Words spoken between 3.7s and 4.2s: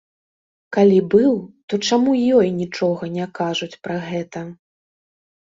пра